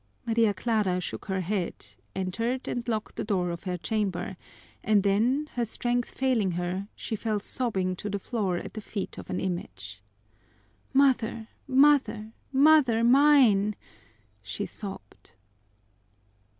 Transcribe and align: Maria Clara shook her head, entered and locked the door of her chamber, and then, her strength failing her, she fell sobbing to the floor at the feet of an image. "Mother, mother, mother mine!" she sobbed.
Maria 0.25 0.51
Clara 0.51 0.99
shook 0.99 1.25
her 1.25 1.41
head, 1.41 1.85
entered 2.15 2.67
and 2.67 2.87
locked 2.87 3.15
the 3.17 3.23
door 3.23 3.51
of 3.51 3.65
her 3.65 3.77
chamber, 3.77 4.35
and 4.83 5.03
then, 5.03 5.47
her 5.53 5.63
strength 5.63 6.09
failing 6.09 6.53
her, 6.53 6.87
she 6.95 7.15
fell 7.15 7.39
sobbing 7.39 7.95
to 7.95 8.09
the 8.09 8.17
floor 8.17 8.57
at 8.57 8.73
the 8.73 8.81
feet 8.81 9.19
of 9.19 9.29
an 9.29 9.39
image. 9.39 10.01
"Mother, 10.91 11.49
mother, 11.67 12.31
mother 12.51 13.03
mine!" 13.03 13.75
she 14.41 14.65
sobbed. 14.65 15.35